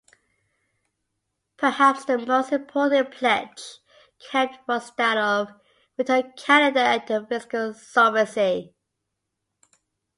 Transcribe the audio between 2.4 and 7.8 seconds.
important pledge kept was that of returning Canada to fiscal